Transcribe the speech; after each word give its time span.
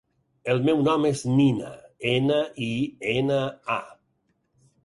El 0.53 0.63
meu 0.69 0.79
nom 0.87 1.03
és 1.09 1.21
Nina: 1.41 1.69
ena, 2.13 2.39
i, 2.71 2.73
ena, 3.15 3.39
a. 3.79 3.81